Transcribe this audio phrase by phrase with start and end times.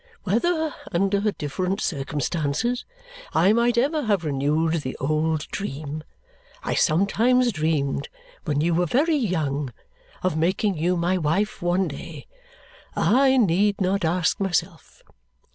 [0.23, 2.85] Whether, under different circumstances,
[3.35, 6.03] I might ever have renewed the old dream
[6.63, 8.09] I sometimes dreamed
[8.45, 9.71] when you were very young,
[10.23, 12.25] of making you my wife one day,
[12.95, 15.03] I need not ask myself.